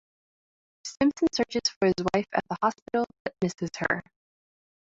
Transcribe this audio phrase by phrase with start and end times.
[0.83, 4.01] Stimpson searches for his wife at the hospital, but misses her.